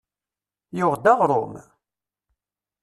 [0.77, 1.53] Yuɣ-d aɣrum?